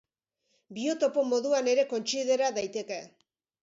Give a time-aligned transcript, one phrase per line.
[0.77, 3.03] Biotopo moduan ere kontsidera daiteke.